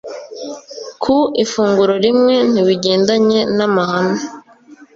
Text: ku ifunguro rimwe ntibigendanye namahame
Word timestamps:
ku 1.03 1.15
ifunguro 1.43 1.93
rimwe 2.05 2.35
ntibigendanye 2.51 3.39
namahame 3.57 4.21